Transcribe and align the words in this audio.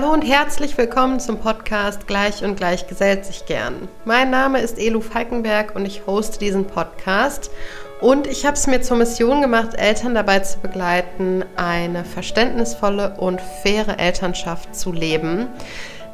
Hallo 0.00 0.12
und 0.12 0.22
herzlich 0.22 0.78
willkommen 0.78 1.18
zum 1.18 1.40
Podcast 1.40 2.06
Gleich 2.06 2.44
und 2.44 2.54
Gleich 2.54 2.86
gesellt 2.86 3.24
sich 3.24 3.46
gern. 3.46 3.88
Mein 4.04 4.30
Name 4.30 4.60
ist 4.60 4.78
Elu 4.78 5.00
Falkenberg 5.00 5.74
und 5.74 5.86
ich 5.86 6.06
hoste 6.06 6.38
diesen 6.38 6.66
Podcast. 6.66 7.50
Und 8.00 8.28
ich 8.28 8.46
habe 8.46 8.54
es 8.54 8.68
mir 8.68 8.80
zur 8.80 8.96
Mission 8.96 9.40
gemacht, 9.40 9.74
Eltern 9.74 10.14
dabei 10.14 10.38
zu 10.38 10.60
begleiten, 10.60 11.44
eine 11.56 12.04
verständnisvolle 12.04 13.16
und 13.18 13.40
faire 13.40 13.98
Elternschaft 13.98 14.76
zu 14.76 14.92
leben. 14.92 15.48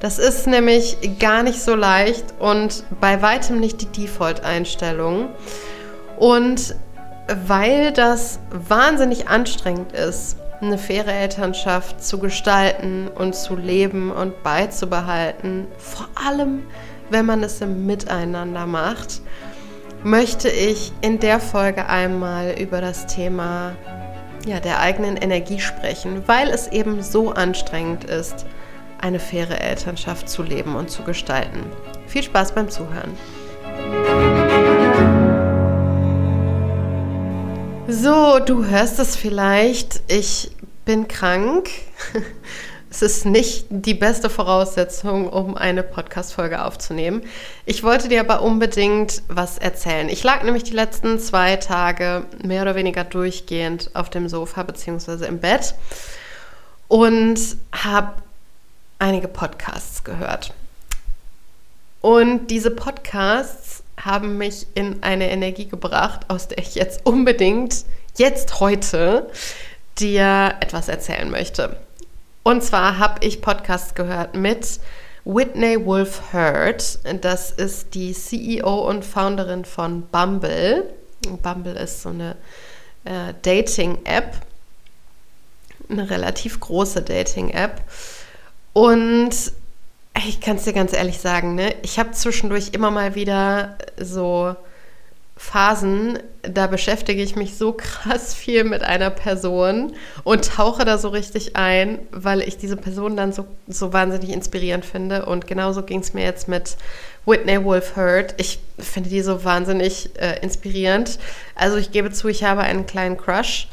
Das 0.01 0.19
ist 0.19 0.46
nämlich 0.46 0.96
gar 1.19 1.43
nicht 1.43 1.61
so 1.61 1.75
leicht 1.75 2.25
und 2.39 2.85
bei 3.03 3.21
weitem 3.21 3.61
nicht 3.61 3.82
die 3.82 4.07
Default-Einstellung. 4.07 5.29
Und 6.16 6.75
weil 7.46 7.93
das 7.93 8.39
wahnsinnig 8.51 9.29
anstrengend 9.29 9.93
ist, 9.93 10.38
eine 10.66 10.78
faire 10.78 11.12
Elternschaft 11.12 12.02
zu 12.02 12.18
gestalten 12.18 13.09
und 13.09 13.34
zu 13.34 13.56
leben 13.56 14.10
und 14.10 14.42
beizubehalten, 14.42 15.66
vor 15.78 16.09
allem 16.14 16.62
wenn 17.10 17.27
man 17.27 17.42
es 17.42 17.60
im 17.60 17.87
Miteinander 17.87 18.66
macht, 18.66 19.20
möchte 20.02 20.48
ich 20.48 20.92
in 21.00 21.18
der 21.20 21.40
Folge 21.40 21.87
einmal 21.87 22.54
über 22.59 22.80
das 22.80 23.06
Thema 23.06 23.73
ja, 24.46 24.60
der 24.60 24.80
eigenen 24.80 25.16
Energie 25.16 25.60
sprechen, 25.60 26.23
weil 26.27 26.48
es 26.48 26.68
eben 26.68 27.02
so 27.02 27.30
anstrengend 27.32 28.04
ist, 28.04 28.46
eine 29.01 29.18
faire 29.18 29.60
Elternschaft 29.60 30.28
zu 30.28 30.42
leben 30.42 30.76
und 30.76 30.90
zu 30.90 31.02
gestalten. 31.02 31.60
Viel 32.06 32.23
Spaß 32.23 32.52
beim 32.52 32.68
Zuhören. 32.68 33.12
So, 37.87 38.38
du 38.38 38.65
hörst 38.65 38.98
es 38.98 39.15
vielleicht. 39.15 40.01
Ich 40.09 40.51
bin 40.84 41.09
krank. 41.09 41.69
Es 42.90 43.02
ist 43.02 43.27
nicht 43.27 43.66
die 43.71 43.95
beste 43.95 44.30
Voraussetzung, 44.30 45.29
um 45.29 45.57
eine 45.57 45.82
Podcast-Folge 45.82 46.65
aufzunehmen. 46.65 47.23
Ich 47.66 47.82
wollte 47.82 48.09
dir 48.09 48.21
aber 48.21 48.40
unbedingt 48.40 49.21
was 49.27 49.59
erzählen. 49.59 50.09
Ich 50.09 50.23
lag 50.23 50.45
nämlich 50.45 50.62
die 50.62 50.74
letzten 50.74 51.18
zwei 51.18 51.57
Tage 51.57 52.24
mehr 52.45 52.62
oder 52.62 52.77
weniger 52.77 53.02
durchgehend 53.02 53.90
auf 53.95 54.10
dem 54.10 54.29
Sofa 54.29 54.62
bzw. 54.62 55.27
im 55.27 55.40
Bett 55.40 55.74
und 56.87 57.40
habe 57.73 58.23
einige 59.01 59.27
Podcasts 59.27 60.05
gehört. 60.05 60.55
Und 62.01 62.46
diese 62.46 62.71
Podcasts 62.71 63.82
haben 64.05 64.38
mich 64.38 64.66
in 64.75 65.03
eine 65.03 65.31
Energie 65.31 65.66
gebracht, 65.66 66.21
aus 66.28 66.49
der 66.49 66.59
ich 66.59 66.75
jetzt 66.75 67.05
unbedingt, 67.05 67.84
jetzt 68.16 68.61
heute, 68.61 69.31
dir 69.99 70.55
etwas 70.61 70.88
erzählen 70.88 71.31
möchte. 71.31 71.77
Und 72.43 72.62
zwar 72.62 72.99
habe 72.99 73.25
ich 73.25 73.41
Podcasts 73.41 73.94
gehört 73.94 74.34
mit 74.34 74.81
Whitney 75.25 75.84
Wolf 75.87 76.33
Hurt. 76.33 76.99
Das 77.22 77.50
ist 77.50 77.94
die 77.94 78.12
CEO 78.12 78.88
und 78.88 79.05
Founderin 79.05 79.65
von 79.65 80.03
Bumble. 80.09 80.84
Bumble 81.43 81.72
ist 81.72 82.03
so 82.03 82.11
eine 82.11 82.37
äh, 83.05 83.33
Dating-App, 83.41 84.37
eine 85.89 86.11
relativ 86.11 86.61
große 86.61 87.00
Dating-App. 87.03 87.81
Und 88.75 89.53
ich 90.26 90.41
kann 90.41 90.56
es 90.56 90.65
dir 90.65 90.72
ganz 90.72 90.93
ehrlich 90.93 91.19
sagen, 91.19 91.54
ne? 91.54 91.75
ich 91.82 91.98
habe 91.98 92.12
zwischendurch 92.12 92.70
immer 92.72 92.91
mal 92.91 93.15
wieder 93.15 93.76
so 93.98 94.56
Phasen, 95.37 96.21
da 96.43 96.69
beschäftige 96.69 97.22
ich 97.22 97.34
mich 97.34 97.56
so 97.56 97.72
krass 97.76 98.34
viel 98.34 98.65
mit 98.65 98.82
einer 98.82 99.10
Person 99.10 99.94
und 100.22 100.44
tauche 100.44 100.84
da 100.84 100.98
so 100.98 101.09
richtig 101.09 101.56
ein, 101.56 101.98
weil 102.12 102.41
ich 102.43 102.56
diese 102.56 102.76
Person 102.76 103.16
dann 103.16 103.32
so, 103.32 103.47
so 103.66 103.93
wahnsinnig 103.93 104.31
inspirierend 104.31 104.84
finde. 104.84 105.26
Und 105.26 105.47
genauso 105.47 105.82
ging 105.82 106.00
es 106.00 106.15
mir 106.15 106.25
jetzt 106.25 106.49
mit 106.49 106.77
Whitney 107.27 107.62
Wolf 107.65 107.97
Hurt. 107.97 108.34
Ich 108.37 108.60
finde 108.78 109.10
die 109.10 109.22
so 109.22 109.44
wahnsinnig 109.44 110.10
äh, 110.19 110.39
inspirierend. 110.41 111.19
Also 111.55 111.77
ich 111.78 111.91
gebe 111.91 112.12
zu, 112.12 112.28
ich 112.28 112.44
habe 112.44 112.62
einen 112.62 112.87
kleinen 112.87 113.16
Crush 113.16 113.69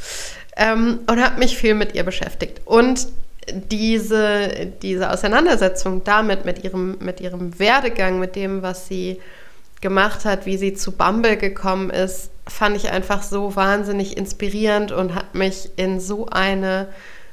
ähm, 0.58 1.00
und 1.08 1.24
habe 1.24 1.40
mich 1.40 1.58
viel 1.58 1.76
mit 1.76 1.94
ihr 1.94 2.04
beschäftigt. 2.04 2.62
Und 2.66 3.08
diese, 3.50 4.68
diese 4.82 5.12
Auseinandersetzung 5.12 6.04
damit, 6.04 6.46
mit 6.46 6.64
ihrem, 6.64 6.98
mit 7.00 7.20
ihrem 7.20 7.58
Werdegang, 7.60 8.20
mit 8.20 8.36
dem, 8.36 8.62
was 8.62 8.88
sie 8.88 9.20
gemacht 9.82 10.26
hat, 10.26 10.46
wie 10.46 10.58
sie 10.58 10.74
zu 10.74 10.92
Bumble 10.92 11.38
gekommen 11.38 11.90
ist, 11.90 12.30
fand 12.48 12.78
ich 12.78 12.92
einfach 12.92 13.24
so 13.24 13.56
wahnsinnig 13.56 14.16
inspirierend 14.18 14.92
und 14.92 15.16
hat 15.16 15.34
mich 15.36 15.70
in 15.76 16.00
so 16.00 16.28
eine 16.28 16.88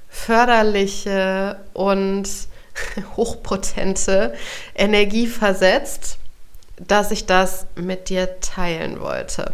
förderliche 0.09 1.61
und 1.75 2.29
hochpotente 3.17 4.35
Energie 4.75 5.27
versetzt, 5.27 6.19
dass 6.77 7.11
ich 7.11 7.27
das 7.27 7.67
mit 7.75 8.09
dir 8.09 8.41
teilen 8.41 9.01
wollte. 9.01 9.53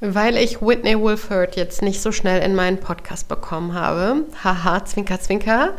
Weil 0.00 0.36
ich 0.36 0.62
Whitney 0.62 0.98
Wolford 0.98 1.56
jetzt 1.56 1.82
nicht 1.82 2.00
so 2.00 2.10
schnell 2.10 2.42
in 2.42 2.54
meinen 2.54 2.78
Podcast 2.78 3.28
bekommen 3.28 3.74
habe, 3.74 4.24
haha, 4.42 4.84
zwinker, 4.84 5.20
zwinker, 5.20 5.74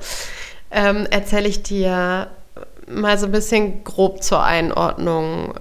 ähm, 0.70 1.08
erzähle 1.10 1.48
ich 1.48 1.64
dir 1.64 2.30
mal 2.88 3.18
so 3.18 3.26
ein 3.26 3.32
bisschen 3.32 3.84
grob 3.84 4.22
zur 4.24 4.44
Einordnung 4.44 5.56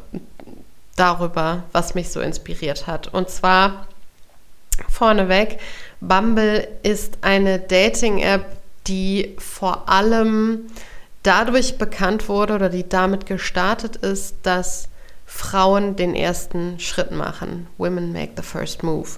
darüber, 0.97 1.65
was 1.72 1.94
mich 1.94 2.10
so 2.10 2.20
inspiriert 2.20 2.87
hat. 2.87 3.12
Und 3.15 3.31
zwar 3.31 3.87
vorneweg, 4.88 5.59
Bumble 6.00 6.69
ist 6.82 7.19
eine 7.22 7.59
Dating-App, 7.59 8.44
die 8.87 9.37
vor 9.38 9.88
allem 9.88 10.66
dadurch 11.22 11.78
bekannt 11.78 12.28
wurde 12.28 12.54
oder 12.54 12.69
die 12.69 12.88
damit 12.88 13.26
gestartet 13.26 13.97
ist, 13.97 14.37
dass 14.43 14.90
Frauen 15.33 15.95
den 15.95 16.17
ersten 16.17 16.81
Schritt 16.81 17.13
machen. 17.13 17.69
Women 17.79 18.13
make 18.13 18.33
the 18.37 18.43
first 18.43 18.83
move. 18.83 19.09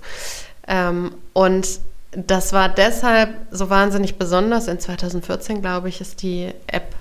Ähm, 0.69 1.15
und 1.33 1.81
das 2.11 2.53
war 2.53 2.69
deshalb 2.69 3.31
so 3.50 3.71
wahnsinnig 3.71 4.19
besonders. 4.19 4.69
In 4.69 4.78
2014, 4.78 5.62
glaube 5.62 5.89
ich, 5.89 6.03
ist 6.03 6.21
die 6.21 6.53
App 6.67 6.95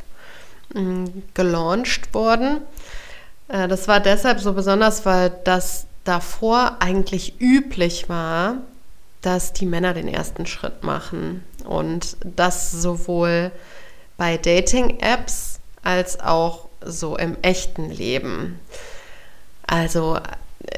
mh, 0.73 1.09
gelauncht 1.33 2.13
worden. 2.13 2.61
Äh, 3.49 3.67
das 3.67 3.89
war 3.89 3.99
deshalb 3.99 4.39
so 4.39 4.53
besonders, 4.53 5.05
weil 5.05 5.29
das 5.43 5.87
davor 6.05 6.77
eigentlich 6.79 7.39
üblich 7.41 8.07
war, 8.07 8.59
dass 9.21 9.51
die 9.51 9.65
Männer 9.65 9.93
den 9.93 10.07
ersten 10.07 10.45
Schritt 10.45 10.83
machen. 10.83 11.43
Und 11.65 12.15
das 12.23 12.71
sowohl 12.71 13.51
bei 14.15 14.37
Dating-Apps 14.37 15.59
als 15.83 16.21
auch 16.21 16.69
so 16.83 17.17
im 17.17 17.35
echten 17.41 17.91
Leben. 17.91 18.59
Also, 19.71 20.19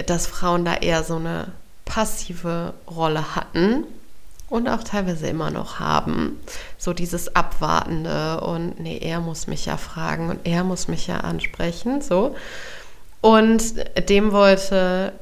dass 0.06 0.28
Frauen 0.28 0.66
da 0.66 0.76
eher 0.76 1.04
so 1.04 1.16
eine 1.16 1.48
passive 1.84 2.76
Rolle 2.88 3.36
hatten 3.36 3.86
und 4.50 4.70
auch 4.70 4.84
teilweise 4.84 5.26
immer 5.26 5.50
noch 5.50 5.80
haben. 5.80 6.40
So 6.78 6.94
dieses 6.94 7.36
Abwartende 7.36 8.42
und 8.42 8.80
nee, 8.80 9.00
er 9.00 9.20
muss 9.20 9.48
mich 9.48 9.66
ja 9.66 9.78
fragen 9.78 10.30
und 10.30 10.46
er 10.46 10.64
muss 10.64 10.88
mich 10.88 11.08
ja 11.08 11.22
ansprechen, 11.22 12.02
so. 12.02 12.36
Und 13.20 13.74
dem 14.09 14.32
wollte 14.32 15.14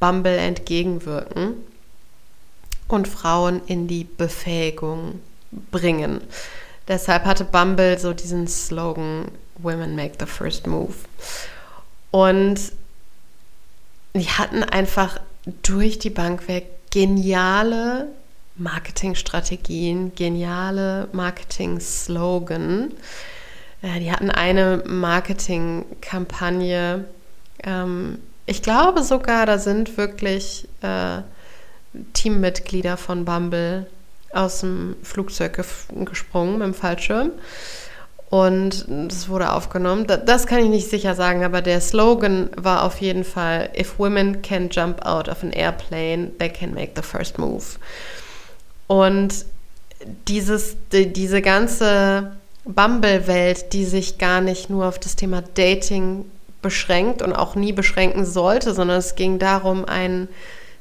Bumble 0.00 0.38
entgegenwirken 0.38 1.52
und 2.88 3.08
Frauen 3.08 3.60
in 3.66 3.88
die 3.88 4.04
Befähigung 4.04 5.20
bringen. 5.70 6.22
Deshalb 6.88 7.26
hatte 7.26 7.44
Bumble 7.44 7.98
so 7.98 8.14
diesen 8.14 8.48
Slogan 8.48 9.26
Women 9.58 9.96
make 9.96 10.14
the 10.18 10.24
first 10.24 10.66
move. 10.66 10.94
Und 12.10 12.58
die 14.18 14.28
hatten 14.28 14.62
einfach 14.62 15.18
durch 15.62 15.98
die 15.98 16.10
Bank 16.10 16.46
weg 16.48 16.66
geniale 16.90 18.08
Marketingstrategien, 18.56 20.14
geniale 20.14 21.08
Marketing-Slogan. 21.12 22.92
Äh, 23.82 24.00
die 24.00 24.10
hatten 24.10 24.30
eine 24.30 24.82
Marketingkampagne. 24.86 27.04
Ähm, 27.62 28.18
ich 28.46 28.62
glaube 28.62 29.02
sogar, 29.02 29.44
da 29.46 29.58
sind 29.58 29.96
wirklich 29.96 30.66
äh, 30.82 31.22
Teammitglieder 32.14 32.96
von 32.96 33.24
Bumble 33.24 33.86
aus 34.32 34.60
dem 34.60 34.96
Flugzeug 35.02 35.64
gesprungen 36.04 36.58
mit 36.58 36.66
dem 36.66 36.74
Fallschirm. 36.74 37.30
Und 38.30 38.84
das 38.88 39.28
wurde 39.30 39.52
aufgenommen. 39.52 40.06
Das 40.26 40.46
kann 40.46 40.58
ich 40.58 40.68
nicht 40.68 40.90
sicher 40.90 41.14
sagen, 41.14 41.44
aber 41.44 41.62
der 41.62 41.80
Slogan 41.80 42.50
war 42.56 42.84
auf 42.84 43.00
jeden 43.00 43.24
Fall: 43.24 43.70
If 43.78 43.98
women 43.98 44.42
can 44.42 44.68
jump 44.68 45.04
out 45.06 45.28
of 45.28 45.42
an 45.42 45.50
airplane, 45.50 46.32
they 46.38 46.50
can 46.50 46.74
make 46.74 46.92
the 46.94 47.02
first 47.02 47.38
move. 47.38 47.64
Und 48.86 49.46
dieses, 50.28 50.76
die, 50.92 51.12
diese 51.12 51.40
ganze 51.40 52.32
Bumble-Welt, 52.64 53.72
die 53.72 53.84
sich 53.84 54.18
gar 54.18 54.40
nicht 54.40 54.68
nur 54.68 54.86
auf 54.86 54.98
das 54.98 55.16
Thema 55.16 55.42
Dating 55.54 56.26
beschränkt 56.60 57.22
und 57.22 57.32
auch 57.32 57.54
nie 57.54 57.72
beschränken 57.72 58.26
sollte, 58.26 58.74
sondern 58.74 58.98
es 58.98 59.14
ging 59.14 59.38
darum, 59.38 59.84
einen 59.86 60.28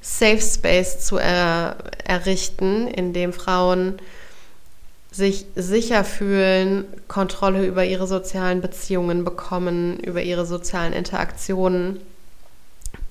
Safe 0.02 0.42
Space 0.42 1.06
zu 1.06 1.18
er, 1.18 1.78
errichten, 2.06 2.88
in 2.88 3.14
dem 3.14 3.34
Frauen 3.34 4.00
sich 5.18 5.48
sicher 5.56 6.04
fühlen, 6.04 6.86
Kontrolle 7.08 7.66
über 7.66 7.84
ihre 7.84 8.06
sozialen 8.06 8.62
Beziehungen 8.62 9.26
bekommen, 9.26 9.98
über 10.00 10.22
ihre 10.22 10.46
sozialen 10.46 10.94
Interaktionen 10.94 12.00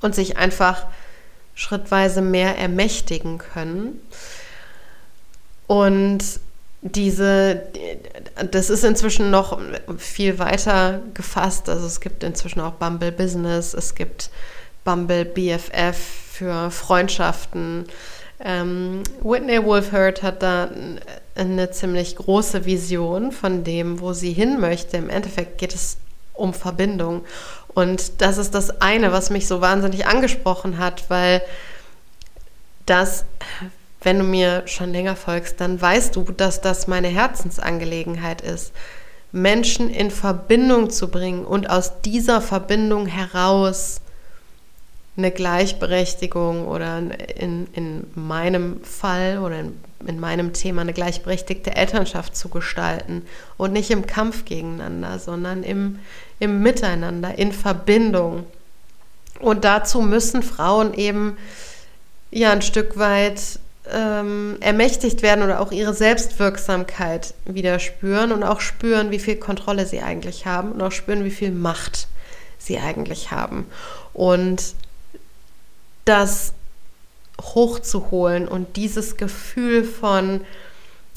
und 0.03 0.15
sich 0.15 0.37
einfach 0.37 0.87
schrittweise 1.57 2.23
mehr 2.23 2.57
ermächtigen 2.59 3.39
können. 3.39 4.01
Und 5.67 6.23
diese, 6.81 7.63
das 8.53 8.71
ist 8.71 8.85
inzwischen 8.85 9.33
noch 9.33 9.61
viel 9.99 10.39
weiter 10.39 11.01
gefasst. 11.13 11.69
Also 11.69 11.87
es 11.87 12.01
gibt 12.01 12.23
inzwischen 12.23 12.61
auch 12.61 12.75
Bumble 12.75 13.11
Business, 13.11 13.75
es 13.75 13.97
gibt 13.97 14.31
Bumble 14.85 15.25
BFF 15.25 15.97
für 16.31 16.71
Freundschaften. 16.71 17.87
Ähm, 18.41 19.03
Whitney 19.23 19.65
Wolfhard 19.65 20.23
hat 20.23 20.43
da 20.43 20.69
eine 21.35 21.71
ziemlich 21.71 22.17
große 22.17 22.65
Vision 22.65 23.33
von 23.33 23.65
dem, 23.65 24.01
wo 24.01 24.13
sie 24.13 24.33
hin 24.33 24.61
möchte. 24.61 24.97
Im 24.97 25.11
Endeffekt 25.11 25.59
geht 25.59 25.75
es 25.75 25.99
um 26.33 26.53
Verbindung. 26.55 27.25
Und 27.69 28.21
das 28.21 28.39
ist 28.39 28.55
das 28.55 28.81
eine, 28.81 29.13
was 29.13 29.31
mich 29.31 29.47
so 29.47 29.61
wahnsinnig 29.61 30.07
angesprochen 30.07 30.79
hat, 30.79 31.09
weil 31.09 31.43
das, 32.87 33.25
wenn 34.03 34.19
du 34.19 34.25
mir 34.25 34.63
schon 34.67 34.93
länger 34.93 35.17
folgst, 35.17 35.61
dann 35.61 35.81
weißt 35.81 36.15
du, 36.17 36.23
dass 36.23 36.61
das 36.61 36.87
meine 36.87 37.09
Herzensangelegenheit 37.09 38.41
ist, 38.41 38.73
Menschen 39.33 39.91
in 39.91 40.11
Verbindung 40.11 40.89
zu 40.91 41.09
bringen 41.09 41.45
und 41.45 41.69
aus 41.69 42.01
dieser 42.03 42.41
Verbindung 42.41 43.07
heraus 43.07 44.01
eine 45.17 45.31
Gleichberechtigung 45.31 46.67
oder 46.69 46.99
in, 47.37 47.69
in 47.73 48.07
meinem 48.15 48.83
Fall 48.85 49.39
oder 49.39 49.61
in, 49.61 49.81
in 50.07 50.21
meinem 50.21 50.53
Thema 50.53 50.83
eine 50.83 50.93
gleichberechtigte 50.93 51.75
Elternschaft 51.75 52.37
zu 52.37 52.49
gestalten 52.49 53.23
und 53.57 53.73
nicht 53.73 53.91
im 53.91 54.07
Kampf 54.07 54.45
gegeneinander, 54.45 55.19
sondern 55.19 55.63
im, 55.63 56.01
im 56.39 56.63
Miteinander, 56.63 57.39
in 57.39 57.53
Verbindung. 57.53 58.45
Und 59.41 59.65
dazu 59.65 60.03
müssen 60.03 60.43
Frauen 60.43 60.93
eben 60.95 61.39
ja 62.31 62.53
ein 62.53 62.63
Stück 62.63 62.99
weit 62.99 63.59
ähm, 63.91 64.57
ermächtigt 64.61 65.23
werden 65.23 65.45
oder 65.45 65.61
auch 65.61 65.73
ihre 65.73 65.95
Selbstwirksamkeit 65.95 67.35
wieder 67.45 67.79
spüren 67.79 68.33
und 68.33 68.43
auch 68.43 68.61
spüren, 68.61 69.11
wie 69.11 69.19
viel 69.19 69.37
Kontrolle 69.37 69.87
sie 69.87 70.01
eigentlich 70.01 70.45
haben 70.45 70.73
und 70.73 70.83
auch 70.83 70.93
spüren, 70.93 71.25
wie 71.25 71.31
viel 71.31 71.53
Macht 71.53 72.09
sie 72.59 72.79
eigentlich 72.79 73.31
haben. 73.31 73.67
Und 74.13 74.75
das 76.07 76.55
hochzuholen 77.41 78.49
und 78.49 78.77
dieses 78.77 79.19
Gefühl 79.19 79.85
von, 79.85 80.41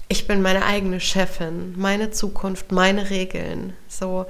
ich 0.10 0.28
bin 0.28 0.42
meine 0.42 0.66
eigene 0.66 1.00
Chefin, 1.00 1.74
meine 1.78 2.12
Zukunft, 2.12 2.72
meine 2.72 3.10
Regeln, 3.10 3.74
so, 3.88 4.26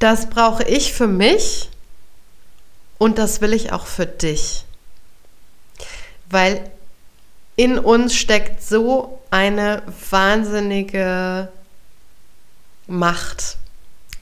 das 0.00 0.28
brauche 0.28 0.64
ich 0.64 0.92
für 0.92 1.06
mich 1.06 1.68
und 2.98 3.18
das 3.18 3.40
will 3.40 3.52
ich 3.52 3.72
auch 3.72 3.86
für 3.86 4.06
dich. 4.06 4.64
Weil 6.28 6.70
in 7.56 7.78
uns 7.78 8.14
steckt 8.14 8.62
so 8.62 9.20
eine 9.30 9.82
wahnsinnige 10.10 11.48
Macht 12.86 13.58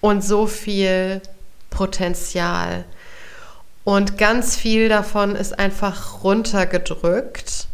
und 0.00 0.22
so 0.22 0.46
viel 0.46 1.22
Potenzial. 1.70 2.84
Und 3.88 4.18
ganz 4.18 4.54
viel 4.54 4.90
davon 4.90 5.34
ist 5.34 5.58
einfach 5.58 6.22
runtergedrückt. 6.22 7.68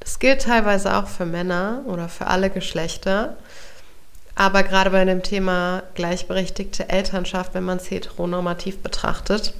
Das 0.00 0.18
gilt 0.18 0.42
teilweise 0.42 0.96
auch 0.96 1.06
für 1.06 1.24
Männer 1.24 1.82
oder 1.86 2.08
für 2.08 2.26
alle 2.26 2.50
Geschlechter. 2.50 3.36
Aber 4.34 4.64
gerade 4.64 4.90
bei 4.90 5.04
dem 5.04 5.22
Thema 5.22 5.84
gleichberechtigte 5.94 6.88
Elternschaft, 6.88 7.54
wenn 7.54 7.62
man 7.62 7.78
es 7.78 7.88
heteronormativ 7.92 8.78
betrachtet, 8.78 9.54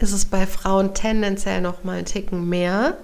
ist 0.00 0.12
es 0.12 0.26
bei 0.26 0.46
Frauen 0.46 0.92
tendenziell 0.92 1.62
noch 1.62 1.82
mal 1.82 1.96
ein 1.96 2.04
Ticken 2.04 2.46
mehr. 2.46 2.98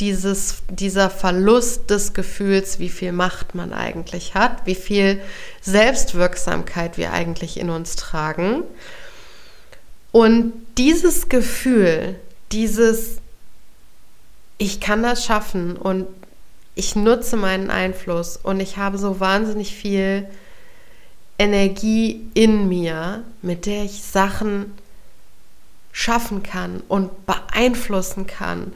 Dieses, 0.00 0.62
dieser 0.70 1.10
Verlust 1.10 1.90
des 1.90 2.14
Gefühls, 2.14 2.78
wie 2.78 2.88
viel 2.88 3.12
Macht 3.12 3.54
man 3.54 3.74
eigentlich 3.74 4.34
hat, 4.34 4.64
wie 4.64 4.74
viel 4.74 5.20
Selbstwirksamkeit 5.60 6.96
wir 6.96 7.12
eigentlich 7.12 7.60
in 7.60 7.68
uns 7.68 7.94
tragen. 7.96 8.62
Und 10.16 10.54
dieses 10.78 11.28
Gefühl, 11.28 12.18
dieses, 12.50 13.18
ich 14.56 14.80
kann 14.80 15.02
das 15.02 15.26
schaffen 15.26 15.76
und 15.76 16.06
ich 16.74 16.96
nutze 16.96 17.36
meinen 17.36 17.68
Einfluss 17.68 18.38
und 18.38 18.60
ich 18.60 18.78
habe 18.78 18.96
so 18.96 19.20
wahnsinnig 19.20 19.74
viel 19.74 20.26
Energie 21.38 22.30
in 22.32 22.66
mir, 22.66 23.24
mit 23.42 23.66
der 23.66 23.84
ich 23.84 24.04
Sachen 24.04 24.72
schaffen 25.92 26.42
kann 26.42 26.82
und 26.88 27.26
beeinflussen 27.26 28.26
kann 28.26 28.72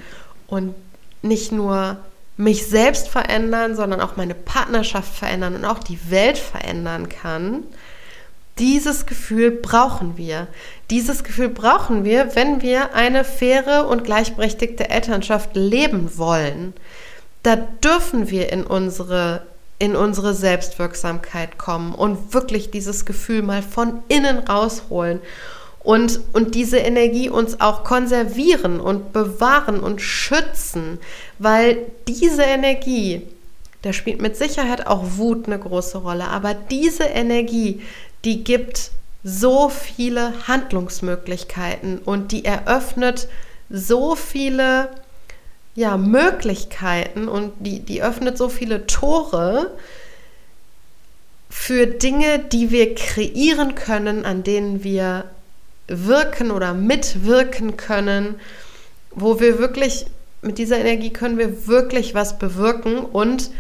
und 0.47 0.75
nicht 1.23 1.53
nur 1.53 1.97
mich 2.37 2.67
selbst 2.67 3.09
verändern, 3.09 3.77
sondern 3.77 4.03
auch 4.03 4.15
meine 4.15 4.35
Partnerschaft 4.35 5.15
verändern 5.15 5.55
und 5.55 5.65
auch 5.65 5.79
die 5.79 6.11
Welt 6.11 6.37
verändern 6.37 7.09
kann, 7.09 7.63
dieses 8.61 9.07
Gefühl 9.07 9.51
brauchen 9.51 10.17
wir. 10.17 10.47
Dieses 10.91 11.25
Gefühl 11.25 11.49
brauchen 11.49 12.05
wir, 12.05 12.37
wenn 12.37 12.63
wir 12.63 12.95
eine 12.95 13.25
faire 13.25 13.89
und 13.89 14.05
gleichberechtigte 14.05 14.91
Elternschaft 14.91 15.57
leben 15.57 16.17
wollen. 16.19 16.75
Da 17.43 17.57
dürfen 17.57 18.31
wir 18.31 18.53
in 18.53 18.65
unsere, 18.65 19.47
in 19.79 19.97
unsere 19.97 20.35
Selbstwirksamkeit 20.35 21.57
kommen 21.57 21.95
und 21.95 22.35
wirklich 22.35 22.71
dieses 22.71 23.07
Gefühl 23.07 23.43
mal 23.43 23.63
von 23.63 24.03
innen 24.09 24.41
rausholen 24.41 25.21
und, 25.83 26.21
und 26.35 26.55
diese 26.55 26.77
Energie 26.77 27.31
uns 27.31 27.61
auch 27.61 27.83
konservieren 27.85 28.79
und 28.79 29.15
bewahren 29.15 29.81
und 29.81 30.03
schützen, 30.03 30.99
weil 31.39 31.79
diese 32.07 32.43
Energie, 32.43 33.23
da 33.81 33.95
spielt 33.95 34.21
mit 34.21 34.37
Sicherheit 34.37 34.87
auch 34.87 35.03
Wut 35.17 35.47
eine 35.47 35.59
große 35.59 35.97
Rolle, 35.97 36.29
aber 36.29 36.53
diese 36.53 37.05
Energie, 37.05 37.81
die 38.25 38.45
gibt 38.45 38.91
so 39.23 39.69
viele 39.69 40.33
Handlungsmöglichkeiten 40.49 41.99
und 41.99 42.33
die 42.33 42.45
eröffnet 42.45 43.29
so 43.69 44.17
viele 44.17 44.91
ja, 45.75 45.97
Möglichkeiten 45.97 47.29
und 47.29 47.53
die, 47.61 47.81
die 47.81 48.03
öffnet 48.03 48.37
so 48.37 48.49
viele 48.49 48.87
Tore 48.87 49.71
für 51.49 51.87
Dinge, 51.87 52.39
die 52.39 52.71
wir 52.71 52.95
kreieren 52.95 53.75
können, 53.75 54.25
an 54.25 54.43
denen 54.43 54.85
wir 54.85 55.25
wirken 55.87 56.51
oder 56.51 56.75
mitwirken 56.75 57.77
können, 57.77 58.37
wo 59.11 59.41
wir 59.41 59.59
wirklich 59.59 60.07
mit 60.43 60.59
dieser 60.59 60.79
Energie 60.79 61.11
können 61.11 61.39
wir 61.39 61.67
wirklich 61.67 62.15
was 62.15 62.39
bewirken 62.39 62.99
und 62.99 63.51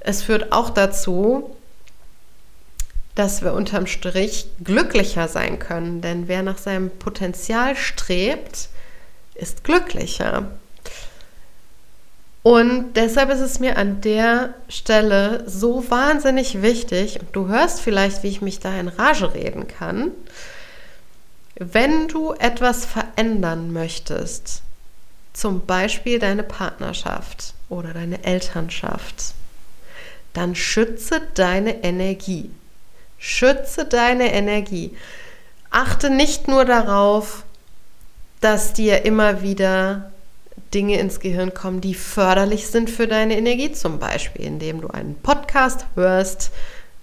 es 0.00 0.22
führt 0.22 0.52
auch 0.52 0.70
dazu, 0.70 1.54
dass 3.14 3.42
wir 3.42 3.52
unterm 3.52 3.86
Strich 3.86 4.46
glücklicher 4.62 5.28
sein 5.28 5.58
können. 5.58 6.00
Denn 6.00 6.28
wer 6.28 6.42
nach 6.42 6.58
seinem 6.58 6.90
Potenzial 6.90 7.76
strebt, 7.76 8.68
ist 9.34 9.64
glücklicher. 9.64 10.50
Und 12.42 12.94
deshalb 12.94 13.30
ist 13.30 13.40
es 13.40 13.60
mir 13.60 13.76
an 13.76 14.00
der 14.00 14.54
Stelle 14.68 15.44
so 15.46 15.88
wahnsinnig 15.90 16.60
wichtig, 16.60 17.20
und 17.20 17.34
du 17.36 17.48
hörst 17.48 17.80
vielleicht, 17.80 18.22
wie 18.24 18.28
ich 18.28 18.42
mich 18.42 18.58
da 18.58 18.74
in 18.78 18.88
Rage 18.88 19.32
reden 19.34 19.68
kann, 19.68 20.10
wenn 21.56 22.08
du 22.08 22.32
etwas 22.32 22.84
verändern 22.84 23.72
möchtest, 23.72 24.62
zum 25.32 25.64
Beispiel 25.64 26.18
deine 26.18 26.42
Partnerschaft 26.42 27.54
oder 27.68 27.94
deine 27.94 28.24
Elternschaft, 28.24 29.34
dann 30.32 30.56
schütze 30.56 31.22
deine 31.34 31.84
Energie. 31.84 32.50
Schütze 33.24 33.84
deine 33.84 34.32
Energie. 34.32 34.96
Achte 35.70 36.10
nicht 36.10 36.48
nur 36.48 36.64
darauf, 36.64 37.44
dass 38.40 38.72
dir 38.72 39.04
immer 39.04 39.42
wieder 39.42 40.10
Dinge 40.74 40.98
ins 40.98 41.20
Gehirn 41.20 41.54
kommen, 41.54 41.80
die 41.80 41.94
förderlich 41.94 42.66
sind 42.66 42.90
für 42.90 43.06
deine 43.06 43.38
Energie, 43.38 43.70
zum 43.70 44.00
Beispiel 44.00 44.44
indem 44.44 44.80
du 44.80 44.88
einen 44.88 45.14
Podcast 45.14 45.86
hörst, 45.94 46.50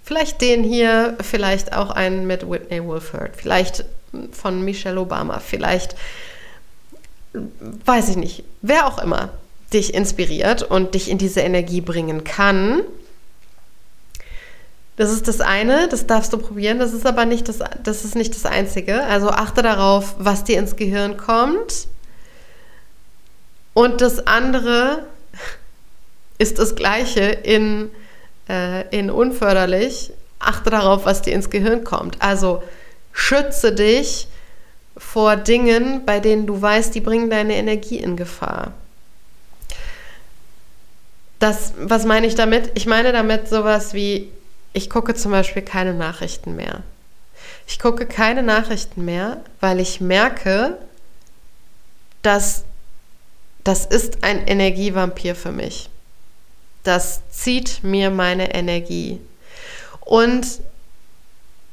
vielleicht 0.02 0.42
den 0.42 0.62
hier, 0.62 1.16
vielleicht 1.22 1.72
auch 1.72 1.88
einen 1.90 2.26
mit 2.26 2.48
Whitney 2.48 2.84
Wolford, 2.84 3.34
vielleicht 3.34 3.86
von 4.30 4.62
Michelle 4.62 5.00
Obama, 5.00 5.38
vielleicht, 5.38 5.96
weiß 7.32 8.10
ich 8.10 8.16
nicht, 8.16 8.44
wer 8.60 8.86
auch 8.86 9.02
immer 9.02 9.30
dich 9.72 9.94
inspiriert 9.94 10.64
und 10.64 10.94
dich 10.94 11.10
in 11.10 11.16
diese 11.16 11.40
Energie 11.40 11.80
bringen 11.80 12.24
kann, 12.24 12.82
das 15.00 15.12
ist 15.12 15.28
das 15.28 15.40
eine, 15.40 15.88
das 15.88 16.06
darfst 16.06 16.30
du 16.34 16.36
probieren. 16.36 16.78
Das 16.78 16.92
ist 16.92 17.06
aber 17.06 17.24
nicht 17.24 17.48
das, 17.48 17.60
das 17.82 18.04
ist 18.04 18.16
nicht 18.16 18.34
das 18.34 18.44
Einzige. 18.44 19.02
Also 19.04 19.30
achte 19.30 19.62
darauf, 19.62 20.14
was 20.18 20.44
dir 20.44 20.58
ins 20.58 20.76
Gehirn 20.76 21.16
kommt. 21.16 21.88
Und 23.72 24.02
das 24.02 24.26
andere, 24.26 25.06
ist 26.38 26.58
das 26.58 26.74
Gleiche 26.74 27.22
in, 27.22 27.90
äh, 28.46 28.94
in 28.94 29.10
unförderlich. 29.10 30.12
Achte 30.38 30.68
darauf, 30.68 31.06
was 31.06 31.22
dir 31.22 31.32
ins 31.32 31.48
Gehirn 31.48 31.82
kommt. 31.82 32.20
Also 32.20 32.62
schütze 33.14 33.72
dich 33.72 34.28
vor 34.98 35.36
Dingen, 35.36 36.04
bei 36.04 36.20
denen 36.20 36.46
du 36.46 36.60
weißt, 36.60 36.94
die 36.94 37.00
bringen 37.00 37.30
deine 37.30 37.54
Energie 37.54 37.96
in 37.96 38.18
Gefahr. 38.18 38.74
Das, 41.38 41.72
was 41.78 42.04
meine 42.04 42.26
ich 42.26 42.34
damit? 42.34 42.72
Ich 42.74 42.84
meine 42.84 43.12
damit 43.12 43.48
sowas 43.48 43.94
wie, 43.94 44.30
ich 44.72 44.90
gucke 44.90 45.14
zum 45.14 45.32
Beispiel 45.32 45.62
keine 45.62 45.94
Nachrichten 45.94 46.56
mehr. 46.56 46.82
Ich 47.66 47.78
gucke 47.78 48.06
keine 48.06 48.42
Nachrichten 48.42 49.04
mehr, 49.04 49.42
weil 49.60 49.80
ich 49.80 50.00
merke, 50.00 50.78
dass 52.22 52.64
das 53.64 53.86
ist 53.86 54.24
ein 54.24 54.46
Energievampir 54.46 55.34
für 55.34 55.52
mich. 55.52 55.90
Das 56.82 57.20
zieht 57.30 57.84
mir 57.84 58.10
meine 58.10 58.54
Energie. 58.54 59.20
Und 60.00 60.46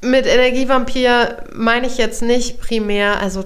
mit 0.01 0.25
Energievampir 0.25 1.43
meine 1.53 1.87
ich 1.87 1.97
jetzt 1.97 2.21
nicht 2.21 2.59
primär, 2.59 3.19
also 3.19 3.43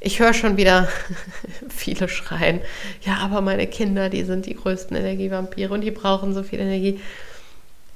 ich 0.00 0.20
höre 0.20 0.34
schon 0.34 0.56
wieder 0.56 0.88
viele 1.68 2.08
schreien, 2.08 2.60
ja, 3.02 3.18
aber 3.18 3.40
meine 3.40 3.66
Kinder, 3.66 4.08
die 4.08 4.24
sind 4.24 4.46
die 4.46 4.54
größten 4.54 4.96
Energievampire 4.96 5.72
und 5.72 5.82
die 5.82 5.90
brauchen 5.90 6.34
so 6.34 6.42
viel 6.42 6.60
Energie. 6.60 7.00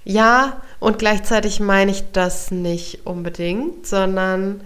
Ja, 0.05 0.61
und 0.81 0.99
gleichzeitig 0.99 1.61
meine 1.61 1.93
ich 1.93 2.11
das 2.13 2.51
nicht 2.51 3.07
unbedingt, 3.07 3.87
sondern 3.87 4.63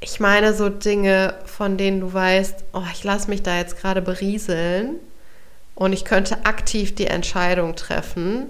ich 0.00 0.20
meine 0.20 0.54
so 0.54 0.68
Dinge, 0.68 1.34
von 1.46 1.76
denen 1.76 2.00
du 2.00 2.12
weißt, 2.12 2.64
oh, 2.72 2.82
ich 2.92 3.04
lasse 3.04 3.28
mich 3.28 3.42
da 3.42 3.56
jetzt 3.58 3.78
gerade 3.78 4.02
berieseln 4.02 4.96
und 5.74 5.92
ich 5.92 6.04
könnte 6.04 6.44
aktiv 6.46 6.94
die 6.94 7.06
Entscheidung 7.06 7.74
treffen, 7.76 8.46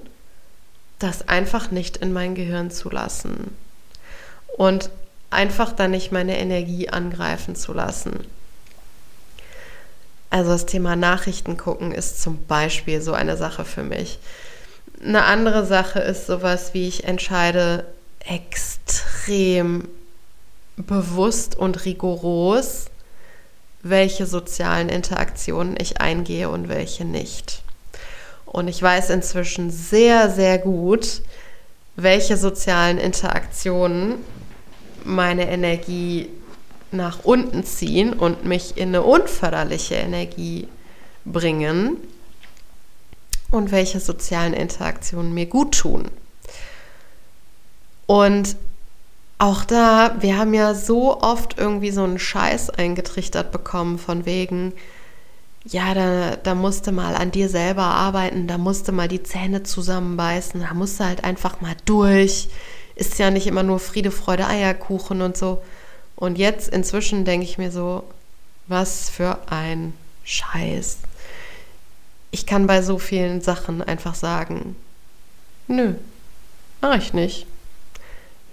das 0.99 1.29
einfach 1.29 1.71
nicht 1.71 1.97
in 1.97 2.13
mein 2.13 2.35
Gehirn 2.35 2.71
zu 2.71 2.91
lassen. 2.91 3.57
Und 4.57 4.91
einfach 5.31 5.73
dann 5.73 5.91
nicht 5.91 6.13
meine 6.13 6.39
Energie 6.39 6.89
angreifen 6.89 7.57
zu 7.57 7.73
lassen. 7.73 8.27
Also 10.31 10.51
das 10.51 10.67
Thema 10.67 10.97
Nachrichten 10.97 11.57
gucken 11.57 11.93
ist 11.93 12.23
zum 12.23 12.45
Beispiel 12.47 13.01
so 13.01 13.13
eine 13.13 13.37
Sache 13.37 13.65
für 13.65 13.83
mich. 13.83 14.19
Eine 15.03 15.25
andere 15.25 15.67
Sache 15.67 16.01
ist 16.01 16.27
sowas, 16.27 16.75
wie 16.75 16.89
ich 16.89 17.05
entscheide, 17.05 17.85
extrem 18.21 19.89
bewusst 20.77 21.57
und 21.57 21.85
rigoros, 21.85 22.87
welche 23.83 24.27
sozialen 24.27 24.89
Interaktionen 24.89 25.77
ich 25.79 26.01
eingehe 26.01 26.49
und 26.49 26.69
welche 26.69 27.05
nicht. 27.05 27.63
Und 28.47 28.69
ich 28.69 28.81
weiß 28.81 29.11
inzwischen 29.11 29.71
sehr, 29.71 30.31
sehr 30.31 30.59
gut, 30.59 31.23
welche 31.97 32.37
sozialen 32.37 32.99
Interaktionen 32.99 34.15
meine 35.05 35.49
Energie 35.49 36.31
nach 36.93 37.25
unten 37.25 37.65
ziehen 37.65 38.13
und 38.13 38.45
mich 38.45 38.77
in 38.77 38.89
eine 38.89 39.03
unförderliche 39.03 39.97
Energie 39.97 40.69
bringen 41.25 41.97
und 43.55 43.71
welche 43.71 44.01
sozialen 44.01 44.53
Interaktionen 44.53 45.33
mir 45.33 45.47
gut 45.47 45.79
tun. 45.79 46.11
Und 48.07 48.57
auch 49.39 49.65
da, 49.65 50.17
wir 50.21 50.37
haben 50.37 50.55
ja 50.55 50.75
so 50.75 51.21
oft 51.21 51.59
irgendwie 51.59 51.91
so 51.91 52.05
einen 52.05 52.19
Scheiß 52.19 52.71
eingetrichtert 52.71 53.51
bekommen 53.53 53.99
von 53.99 54.27
wegen, 54.27 54.73
ja, 55.67 55.95
da, 55.95 56.37
da 56.37 56.55
musste 56.55 56.93
mal 56.93 57.15
an 57.15 57.31
dir 57.31 57.49
selber 57.49 57.83
arbeiten, 57.85 58.47
da 58.47 58.59
musste 58.59 58.93
mal 58.93 59.09
die 59.09 59.23
Zähne 59.23 59.63
zusammenbeißen, 59.63 60.61
da 60.61 60.75
musste 60.75 61.07
halt 61.07 61.25
einfach 61.25 61.61
mal 61.61 61.75
durch 61.87 62.49
ist 62.97 63.19
ja 63.19 63.31
nicht 63.31 63.47
immer 63.47 63.63
nur 63.63 63.81
Friede, 63.81 64.11
Freude, 64.11 64.47
Eierkuchen 64.47 65.23
und 65.23 65.37
so. 65.37 65.63
Und 66.17 66.39
jetzt 66.39 66.69
inzwischen 66.69 67.25
denke 67.25 67.45
ich 67.45 67.59
mir 67.59 67.71
so, 67.71 68.05
was 68.67 69.11
für 69.11 69.39
ein 69.51 69.95
Scheiß. 70.25 70.99
Ich 72.35 72.47
kann 72.47 72.67
bei 72.67 72.83
so 72.83 72.99
vielen 72.99 73.43
Sachen 73.43 73.81
einfach 73.81 74.17
sagen, 74.17 74.75
nö, 75.69 75.95
mache 76.81 76.99
ich 76.99 77.13
nicht. 77.13 77.47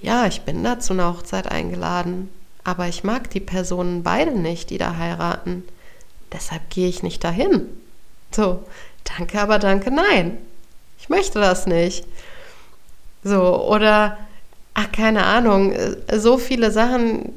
Ja, 0.03 0.27
ich 0.27 0.41
bin 0.41 0.63
da 0.63 0.79
zu 0.79 0.93
einer 0.93 1.11
Hochzeit 1.11 1.51
eingeladen, 1.51 2.29
aber 2.63 2.87
ich 2.87 3.03
mag 3.03 3.31
die 3.31 3.39
Personen 3.39 4.03
beide 4.03 4.37
nicht, 4.37 4.69
die 4.69 4.77
da 4.77 4.97
heiraten. 4.97 5.63
Deshalb 6.31 6.69
gehe 6.69 6.87
ich 6.87 7.01
nicht 7.01 7.23
dahin. 7.23 7.65
So, 8.29 8.63
danke, 9.17 9.41
aber 9.41 9.57
danke, 9.57 9.89
nein. 9.89 10.37
Ich 10.99 11.09
möchte 11.09 11.39
das 11.39 11.65
nicht. 11.65 12.05
So, 13.23 13.67
oder 13.67 14.15
ach, 14.75 14.91
keine 14.91 15.25
Ahnung, 15.25 15.73
so 16.15 16.37
viele 16.37 16.69
Sachen, 16.69 17.33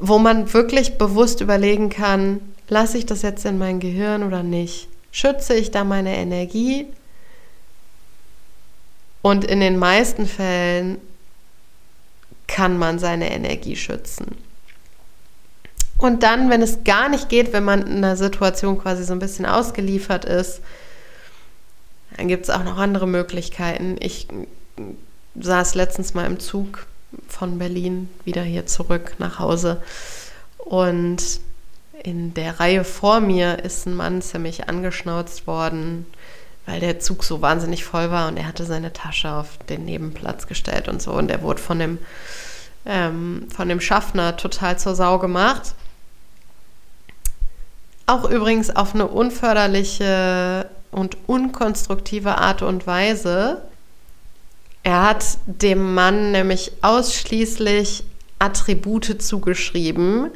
wo 0.00 0.18
man 0.18 0.52
wirklich 0.52 0.98
bewusst 0.98 1.40
überlegen 1.40 1.88
kann, 1.88 2.40
lasse 2.68 2.98
ich 2.98 3.06
das 3.06 3.22
jetzt 3.22 3.44
in 3.44 3.58
mein 3.58 3.80
Gehirn 3.80 4.22
oder 4.22 4.42
nicht? 4.42 4.88
Schütze 5.10 5.54
ich 5.54 5.70
da 5.70 5.84
meine 5.84 6.16
Energie? 6.16 6.86
Und 9.22 9.44
in 9.44 9.60
den 9.60 9.78
meisten 9.78 10.26
Fällen 10.26 10.98
kann 12.46 12.78
man 12.78 12.98
seine 12.98 13.30
Energie 13.32 13.76
schützen. 13.76 14.36
Und 15.98 16.22
dann, 16.22 16.50
wenn 16.50 16.62
es 16.62 16.84
gar 16.84 17.08
nicht 17.08 17.28
geht, 17.28 17.52
wenn 17.52 17.64
man 17.64 17.86
in 17.86 17.96
einer 17.96 18.16
Situation 18.16 18.78
quasi 18.78 19.02
so 19.04 19.12
ein 19.12 19.18
bisschen 19.18 19.46
ausgeliefert 19.46 20.24
ist, 20.24 20.60
dann 22.16 22.28
gibt 22.28 22.44
es 22.44 22.50
auch 22.50 22.64
noch 22.64 22.76
andere 22.76 23.06
Möglichkeiten. 23.06 23.96
Ich 24.00 24.28
saß 25.34 25.74
letztens 25.74 26.14
mal 26.14 26.26
im 26.26 26.38
Zug 26.38 26.86
von 27.28 27.58
Berlin 27.58 28.08
wieder 28.24 28.42
hier 28.42 28.66
zurück 28.66 29.14
nach 29.18 29.38
Hause 29.38 29.82
und 30.58 31.40
in 32.06 32.34
der 32.34 32.60
Reihe 32.60 32.84
vor 32.84 33.18
mir 33.18 33.64
ist 33.64 33.84
ein 33.84 33.94
Mann 33.94 34.22
ziemlich 34.22 34.68
angeschnauzt 34.68 35.48
worden, 35.48 36.06
weil 36.64 36.78
der 36.78 37.00
Zug 37.00 37.24
so 37.24 37.42
wahnsinnig 37.42 37.84
voll 37.84 38.12
war 38.12 38.28
und 38.28 38.36
er 38.36 38.46
hatte 38.46 38.64
seine 38.64 38.92
Tasche 38.92 39.32
auf 39.32 39.58
den 39.68 39.84
Nebenplatz 39.84 40.46
gestellt 40.46 40.86
und 40.86 41.02
so 41.02 41.12
und 41.12 41.32
er 41.32 41.42
wurde 41.42 41.60
von 41.60 41.80
dem 41.80 41.98
ähm, 42.86 43.48
von 43.52 43.68
dem 43.68 43.80
Schaffner 43.80 44.36
total 44.36 44.78
zur 44.78 44.94
Sau 44.94 45.18
gemacht. 45.18 45.74
Auch 48.06 48.30
übrigens 48.30 48.70
auf 48.70 48.94
eine 48.94 49.08
unförderliche 49.08 50.70
und 50.92 51.16
unkonstruktive 51.26 52.38
Art 52.38 52.62
und 52.62 52.86
Weise, 52.86 53.62
er 54.84 55.02
hat 55.02 55.38
dem 55.46 55.94
Mann 55.94 56.30
nämlich 56.30 56.70
ausschließlich 56.82 58.04
Attribute 58.38 59.20
zugeschrieben, 59.20 60.30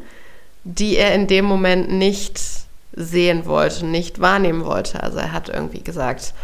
die 0.65 0.97
er 0.97 1.15
in 1.15 1.27
dem 1.27 1.45
Moment 1.45 1.91
nicht 1.91 2.41
sehen 2.93 3.47
wollte, 3.47 3.87
nicht 3.87 4.21
wahrnehmen 4.21 4.65
wollte. 4.65 5.03
Also 5.03 5.19
er 5.19 5.33
hat 5.33 5.49
irgendwie 5.49 5.83
gesagt, 5.83 6.35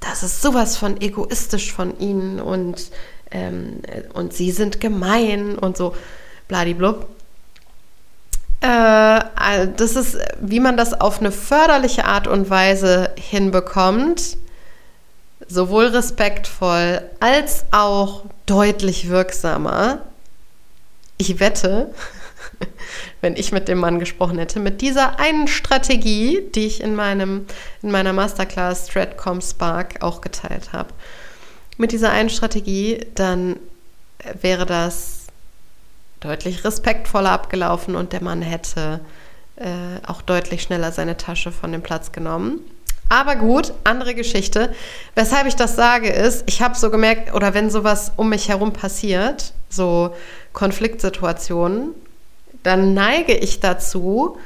das 0.00 0.22
ist 0.22 0.42
sowas 0.42 0.76
von 0.76 1.00
egoistisch 1.00 1.72
von 1.72 1.98
ihnen 1.98 2.40
und, 2.40 2.90
ähm, 3.30 3.80
und 4.12 4.32
sie 4.32 4.50
sind 4.50 4.80
gemein 4.80 5.58
und 5.58 5.76
so, 5.76 5.94
bladiblub. 6.46 7.06
Äh, 8.60 9.20
das 9.76 9.96
ist, 9.96 10.18
wie 10.40 10.60
man 10.60 10.76
das 10.76 11.00
auf 11.00 11.20
eine 11.20 11.32
förderliche 11.32 12.04
Art 12.04 12.26
und 12.26 12.50
Weise 12.50 13.10
hinbekommt, 13.16 14.36
sowohl 15.46 15.86
respektvoll 15.86 17.02
als 17.20 17.64
auch 17.70 18.24
deutlich 18.46 19.08
wirksamer. 19.08 20.02
Ich 21.16 21.40
wette, 21.40 21.92
wenn 23.20 23.36
ich 23.36 23.52
mit 23.52 23.68
dem 23.68 23.78
Mann 23.78 23.98
gesprochen 23.98 24.38
hätte, 24.38 24.60
mit 24.60 24.80
dieser 24.80 25.18
einen 25.18 25.48
Strategie, 25.48 26.42
die 26.54 26.66
ich 26.66 26.80
in, 26.80 26.94
meinem, 26.94 27.46
in 27.82 27.90
meiner 27.90 28.12
Masterclass 28.12 28.88
Stratcom 28.88 29.40
Spark 29.40 30.02
auch 30.02 30.20
geteilt 30.20 30.72
habe, 30.72 30.90
mit 31.76 31.92
dieser 31.92 32.10
einen 32.10 32.30
Strategie, 32.30 33.06
dann 33.14 33.56
wäre 34.40 34.66
das 34.66 35.26
deutlich 36.20 36.64
respektvoller 36.64 37.30
abgelaufen 37.30 37.94
und 37.94 38.12
der 38.12 38.22
Mann 38.22 38.42
hätte 38.42 39.00
äh, 39.56 40.04
auch 40.06 40.22
deutlich 40.22 40.62
schneller 40.62 40.92
seine 40.92 41.16
Tasche 41.16 41.52
von 41.52 41.72
dem 41.72 41.82
Platz 41.82 42.12
genommen. 42.12 42.60
Aber 43.08 43.36
gut, 43.36 43.72
andere 43.84 44.14
Geschichte. 44.14 44.74
Weshalb 45.14 45.46
ich 45.46 45.56
das 45.56 45.76
sage, 45.76 46.10
ist, 46.10 46.44
ich 46.46 46.60
habe 46.60 46.76
so 46.76 46.90
gemerkt, 46.90 47.32
oder 47.32 47.54
wenn 47.54 47.70
sowas 47.70 48.12
um 48.16 48.28
mich 48.28 48.48
herum 48.48 48.72
passiert, 48.72 49.54
so 49.70 50.14
Konfliktsituationen, 50.52 51.94
dann 52.68 52.94
neige 52.94 53.34
ich 53.34 53.60
dazu, 53.60 54.38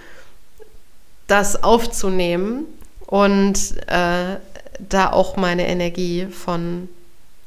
das 1.26 1.62
aufzunehmen 1.62 2.66
und 3.06 3.58
äh, 3.88 4.36
da 4.78 5.12
auch 5.12 5.36
meine 5.36 5.66
Energie 5.66 6.26
von 6.26 6.88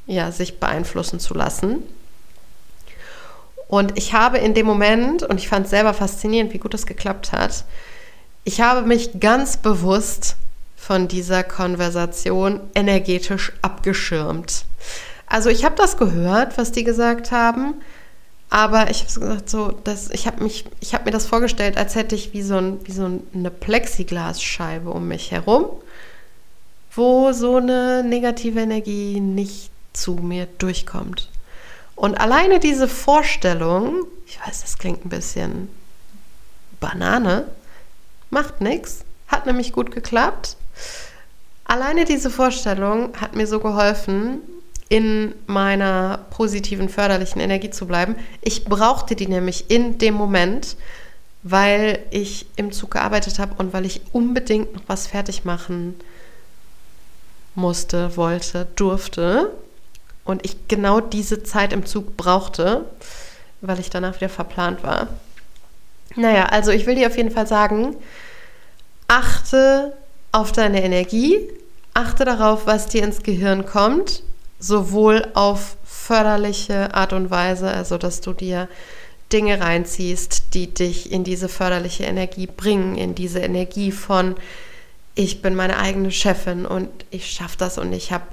ja, 0.06 0.32
sich 0.32 0.60
beeinflussen 0.60 1.20
zu 1.20 1.34
lassen. 1.34 1.82
Und 3.68 3.98
ich 3.98 4.14
habe 4.14 4.38
in 4.38 4.54
dem 4.54 4.66
Moment, 4.66 5.24
und 5.24 5.40
ich 5.40 5.48
fand 5.48 5.66
es 5.66 5.72
selber 5.72 5.94
faszinierend, 5.94 6.54
wie 6.54 6.60
gut 6.60 6.74
das 6.74 6.86
geklappt 6.86 7.32
hat, 7.32 7.64
Ich 8.48 8.62
habe 8.62 8.86
mich 8.86 9.20
ganz 9.20 9.58
bewusst 9.58 10.36
von 10.76 11.08
dieser 11.08 11.44
Konversation 11.44 12.60
energetisch 12.76 13.52
abgeschirmt. 13.64 14.66
Also 15.26 15.50
ich 15.50 15.66
habe 15.66 15.74
das 15.76 15.98
gehört, 15.98 16.60
was 16.60 16.72
die 16.72 16.84
gesagt 16.84 17.32
haben, 17.32 17.74
aber 18.50 18.90
ich 18.90 19.02
habe 19.02 19.20
gesagt, 19.20 19.50
so, 19.50 19.72
dass 19.72 20.10
ich 20.12 20.28
habe 20.28 20.44
mich, 20.44 20.66
ich 20.80 20.94
habe 20.94 21.06
mir 21.06 21.12
das 21.12 21.26
vorgestellt, 21.26 21.78
als 21.78 21.96
hätte 21.96 22.16
ich 22.16 22.34
wie 22.34 22.42
so, 22.42 22.58
ein, 22.58 22.80
wie 22.86 22.92
so 22.92 23.20
eine 23.34 23.52
Plexiglasscheibe 23.52 24.90
um 24.90 25.08
mich 25.08 25.32
herum, 25.32 25.68
wo 26.94 27.32
so 27.34 27.58
eine 27.58 28.04
negative 28.04 28.62
Energie 28.62 29.20
nicht 29.20 29.72
zu 29.94 30.14
mir 30.14 30.48
durchkommt. 30.58 31.30
Und 31.96 32.20
alleine 32.20 32.60
diese 32.60 32.88
Vorstellung, 32.88 34.06
ich 34.28 34.40
weiß, 34.46 34.62
das 34.62 34.78
klingt 34.78 35.06
ein 35.06 35.10
bisschen 35.10 35.70
Banane, 36.80 37.48
macht 38.30 38.62
nichts, 38.62 39.06
hat 39.28 39.46
nämlich 39.46 39.72
gut 39.72 39.92
geklappt. 39.92 40.58
Alleine 41.64 42.06
diese 42.06 42.30
Vorstellung 42.30 43.20
hat 43.20 43.36
mir 43.36 43.48
so 43.48 43.60
geholfen, 43.60 44.40
in 44.90 45.34
meiner 45.48 46.26
positiven, 46.30 46.90
förderlichen 46.90 47.42
Energie 47.42 47.72
zu 47.72 47.88
bleiben. 47.88 48.16
Ich 48.42 48.66
brauchte 48.66 49.16
die 49.16 49.28
nämlich 49.28 49.72
in 49.72 49.98
dem 49.98 50.14
Moment, 50.14 50.78
weil 51.44 52.00
ich 52.12 52.46
im 52.56 52.72
Zug 52.72 52.92
gearbeitet 52.92 53.40
habe 53.40 53.56
und 53.58 53.74
weil 53.74 53.86
ich 53.86 54.02
unbedingt 54.12 54.74
noch 54.74 54.84
was 54.88 55.08
fertig 55.08 55.44
machen 55.44 55.96
musste, 57.56 58.16
wollte, 58.18 58.68
durfte. 58.76 59.52
Und 60.24 60.44
ich 60.46 60.68
genau 60.68 61.00
diese 61.02 61.44
Zeit 61.44 61.72
im 61.72 61.86
Zug 61.86 62.18
brauchte, 62.18 62.86
weil 63.62 63.80
ich 63.80 63.90
danach 63.90 64.16
wieder 64.16 64.30
verplant 64.30 64.84
war. 64.84 65.08
Naja, 66.16 66.46
also 66.46 66.72
ich 66.72 66.86
will 66.86 66.96
dir 66.96 67.08
auf 67.08 67.18
jeden 67.18 67.32
Fall 67.32 67.48
sagen, 67.48 67.96
achte 69.08 69.94
auf 70.32 70.52
deine 70.52 70.84
Energie, 70.84 71.40
achte 71.94 72.26
darauf, 72.26 72.66
was 72.66 72.88
dir 72.88 73.04
ins 73.04 73.24
Gehirn 73.24 73.66
kommt 73.66 74.24
sowohl 74.60 75.28
auf 75.34 75.78
förderliche 75.84 76.94
Art 76.94 77.14
und 77.14 77.30
Weise, 77.30 77.70
also 77.70 77.98
dass 77.98 78.22
du 78.22 78.34
dir 78.34 78.68
Dinge 79.32 79.60
reinziehst, 79.60 80.54
die 80.54 80.74
dich 80.74 81.12
in 81.12 81.24
diese 81.24 81.50
förderliche 81.50 82.04
Energie 82.04 82.48
bringen, 82.48 82.96
in 82.96 83.16
diese 83.16 83.40
Energie 83.40 83.92
von 83.92 84.36
ich 85.16 85.42
bin 85.42 85.56
meine 85.56 85.78
eigene 85.78 86.12
Chefin 86.12 86.66
und 86.66 86.90
ich 87.10 87.32
schaffe 87.32 87.58
das 87.58 87.78
und 87.78 87.94
ich 87.94 88.12
habe 88.12 88.26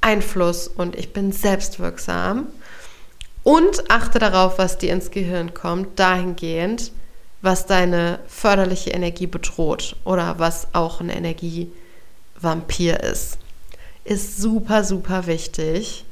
Einfluss 0.00 0.68
und 0.68 0.96
ich 0.96 1.12
bin 1.12 1.32
selbstwirksam. 1.32 2.46
Und 3.42 3.90
achte 3.90 4.18
darauf, 4.18 4.58
was 4.58 4.78
dir 4.78 4.92
ins 4.92 5.10
Gehirn 5.10 5.54
kommt, 5.54 5.98
dahingehend, 5.98 6.92
was 7.42 7.66
deine 7.66 8.20
förderliche 8.28 8.90
Energie 8.90 9.26
bedroht 9.26 9.96
oder 10.04 10.38
was 10.38 10.68
auch 10.72 11.00
ein 11.00 11.08
Energievampir 11.08 13.00
ist 13.00 13.39
ist 14.10 14.38
super, 14.38 14.82
super 14.82 15.28
wichtig, 15.28 16.04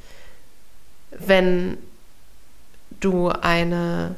wenn 1.10 1.78
du 3.00 3.28
eine, 3.28 4.14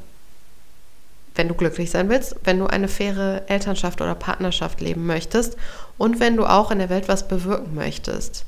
wenn 1.35 1.49
du 1.49 1.55
glücklich 1.55 1.91
sein 1.91 2.11
willst, 2.11 2.37
wenn 2.45 2.59
du 2.59 2.67
eine 2.67 2.89
faire 2.89 3.49
Elternschaft 3.49 4.03
oder 4.03 4.15
Partnerschaft 4.15 4.83
leben 4.83 5.07
möchtest 5.07 5.57
und 5.97 6.21
wenn 6.21 6.37
du 6.37 6.45
auch 6.45 6.71
in 6.71 6.79
der 6.79 6.91
Welt 6.91 7.09
was 7.09 7.27
bewirken 7.27 7.75
möchtest. 7.75 8.45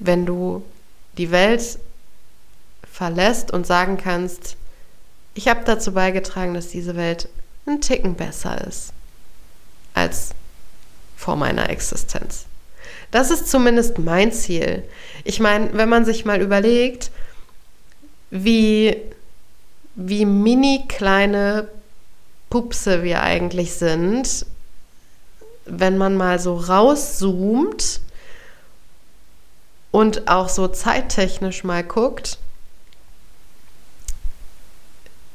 Wenn 0.00 0.26
du 0.26 0.64
die 1.16 1.30
Welt 1.30 1.78
verlässt 2.92 3.52
und 3.52 3.68
sagen 3.68 3.98
kannst, 3.98 4.56
ich 5.34 5.46
habe 5.46 5.60
dazu 5.64 5.92
beigetragen, 5.92 6.54
dass 6.54 6.66
diese 6.66 6.96
Welt 6.96 7.28
ein 7.66 7.80
Ticken 7.80 8.16
besser 8.16 8.66
ist 8.66 8.92
als 9.94 10.30
vor 11.16 11.36
meiner 11.36 11.70
Existenz. 11.70 12.47
Das 13.10 13.30
ist 13.30 13.48
zumindest 13.48 13.98
mein 13.98 14.32
Ziel. 14.32 14.84
Ich 15.24 15.40
meine, 15.40 15.70
wenn 15.72 15.88
man 15.88 16.04
sich 16.04 16.24
mal 16.24 16.40
überlegt, 16.40 17.10
wie, 18.30 18.96
wie 19.94 20.26
mini 20.26 20.84
kleine 20.88 21.68
Pupse 22.50 23.02
wir 23.02 23.22
eigentlich 23.22 23.74
sind, 23.74 24.46
wenn 25.64 25.98
man 25.98 26.16
mal 26.16 26.38
so 26.38 26.56
rauszoomt 26.56 28.00
und 29.90 30.28
auch 30.28 30.48
so 30.48 30.68
zeittechnisch 30.68 31.64
mal 31.64 31.84
guckt, 31.84 32.38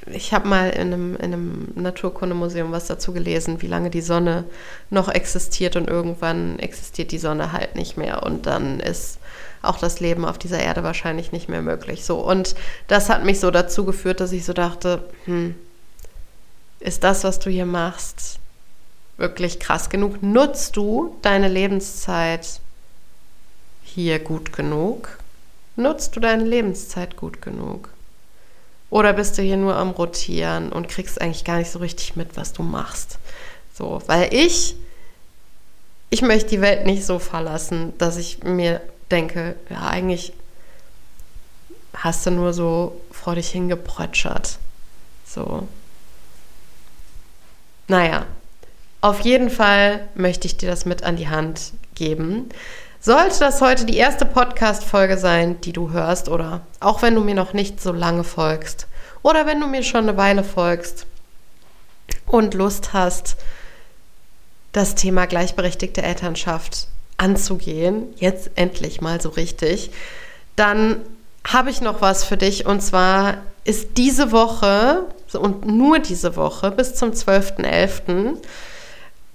ich 0.07 0.33
habe 0.33 0.47
mal 0.47 0.69
in 0.69 0.93
einem, 0.93 1.15
in 1.15 1.33
einem 1.33 1.67
Naturkundemuseum 1.75 2.71
was 2.71 2.87
dazu 2.87 3.13
gelesen, 3.13 3.61
wie 3.61 3.67
lange 3.67 3.89
die 3.89 4.01
Sonne 4.01 4.43
noch 4.89 5.09
existiert 5.09 5.75
und 5.75 5.89
irgendwann 5.89 6.59
existiert 6.59 7.11
die 7.11 7.17
Sonne 7.17 7.51
halt 7.51 7.75
nicht 7.75 7.97
mehr 7.97 8.23
und 8.23 8.45
dann 8.45 8.79
ist 8.79 9.19
auch 9.61 9.79
das 9.79 9.99
Leben 9.99 10.25
auf 10.25 10.37
dieser 10.37 10.59
Erde 10.59 10.83
wahrscheinlich 10.83 11.31
nicht 11.31 11.47
mehr 11.47 11.61
möglich. 11.61 12.03
So 12.03 12.19
und 12.19 12.55
das 12.87 13.09
hat 13.09 13.23
mich 13.23 13.39
so 13.39 13.49
dazu 13.49 13.85
geführt, 13.85 14.19
dass 14.19 14.31
ich 14.33 14.45
so 14.45 14.53
dachte, 14.53 15.03
hm, 15.25 15.55
ist 16.79 17.03
das, 17.03 17.23
was 17.23 17.39
du 17.39 17.49
hier 17.49 17.65
machst, 17.65 18.39
wirklich 19.15 19.59
krass 19.59 19.89
genug? 19.89 20.21
Nutzt 20.21 20.75
du 20.75 21.15
deine 21.21 21.47
Lebenszeit 21.47 22.59
hier 23.83 24.19
gut 24.19 24.51
genug? 24.51 25.17
Nutzt 25.77 26.15
du 26.15 26.19
deine 26.19 26.43
Lebenszeit 26.43 27.15
gut 27.15 27.41
genug? 27.41 27.92
Oder 28.93 29.13
bist 29.13 29.39
du 29.39 29.41
hier 29.41 29.57
nur 29.57 29.75
am 29.75 29.89
Rotieren 29.89 30.71
und 30.71 30.87
kriegst 30.87 31.19
eigentlich 31.19 31.43
gar 31.43 31.57
nicht 31.57 31.71
so 31.71 31.79
richtig 31.79 32.15
mit, 32.15 32.37
was 32.37 32.53
du 32.53 32.61
machst? 32.61 33.17
So, 33.73 34.03
weil 34.05 34.31
ich, 34.31 34.75
ich 36.11 36.21
möchte 36.21 36.51
die 36.51 36.61
Welt 36.61 36.85
nicht 36.85 37.03
so 37.03 37.17
verlassen, 37.17 37.97
dass 37.97 38.17
ich 38.17 38.43
mir 38.43 38.81
denke, 39.09 39.55
ja, 39.71 39.87
eigentlich 39.87 40.31
hast 41.95 42.27
du 42.27 42.29
nur 42.29 42.53
so 42.53 43.01
vor 43.09 43.33
dich 43.33 43.49
hingeprötschert. 43.49 44.59
So. 45.25 45.67
Naja, 47.87 48.27
auf 49.01 49.21
jeden 49.21 49.49
Fall 49.49 50.07
möchte 50.13 50.45
ich 50.45 50.57
dir 50.57 50.69
das 50.69 50.85
mit 50.85 51.01
an 51.01 51.15
die 51.15 51.29
Hand 51.29 51.73
geben. 51.95 52.49
Sollte 53.05 53.39
das 53.39 53.59
heute 53.59 53.83
die 53.83 53.97
erste 53.97 54.23
Podcast-Folge 54.23 55.17
sein, 55.17 55.59
die 55.59 55.73
du 55.73 55.91
hörst, 55.91 56.29
oder 56.29 56.61
auch 56.79 57.01
wenn 57.01 57.15
du 57.15 57.19
mir 57.19 57.35
noch 57.35 57.51
nicht 57.51 57.81
so 57.81 57.91
lange 57.91 58.23
folgst, 58.23 58.87
oder 59.23 59.45
wenn 59.45 59.59
du 59.59 59.67
mir 59.67 59.83
schon 59.83 60.07
eine 60.07 60.15
Weile 60.15 60.41
folgst 60.41 61.05
und 62.27 62.53
Lust 62.53 62.93
hast, 62.93 63.35
das 64.71 64.95
Thema 64.95 65.25
gleichberechtigte 65.25 66.01
Elternschaft 66.01 66.87
anzugehen, 67.17 68.05
jetzt 68.15 68.51
endlich 68.55 69.01
mal 69.01 69.19
so 69.19 69.27
richtig, 69.27 69.91
dann 70.55 71.01
habe 71.45 71.71
ich 71.71 71.81
noch 71.81 71.99
was 71.99 72.23
für 72.23 72.37
dich 72.37 72.65
und 72.65 72.79
zwar 72.79 73.39
ist 73.65 73.97
diese 73.97 74.31
Woche 74.31 75.07
und 75.33 75.65
nur 75.65 75.99
diese 75.99 76.37
Woche 76.37 76.71
bis 76.71 76.95
zum 76.95 77.11
12.11. 77.11 78.37